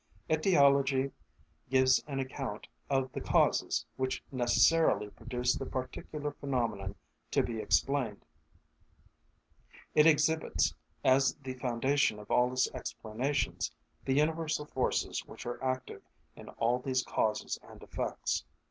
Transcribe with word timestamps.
Etiology 0.31 1.11
gives 1.69 2.03
an 2.07 2.19
account 2.19 2.67
of 2.89 3.11
the 3.11 3.21
causes 3.21 3.85
which 3.97 4.23
necessarily 4.31 5.09
produce 5.11 5.53
the 5.53 5.65
particular 5.67 6.31
phenomenon 6.31 6.95
to 7.29 7.43
be 7.43 7.59
explained. 7.59 8.25
It 9.93 10.07
exhibits, 10.07 10.73
as 11.03 11.35
the 11.35 11.53
foundation 11.53 12.17
of 12.17 12.31
all 12.31 12.51
its 12.51 12.67
explanations, 12.71 13.71
the 14.03 14.13
universal 14.15 14.65
forces 14.65 15.23
which 15.27 15.45
are 15.45 15.63
active 15.63 16.01
in 16.35 16.49
all 16.49 16.79
these 16.79 17.03
causes 17.03 17.59
and 17.61 17.83
effects. 17.83 18.43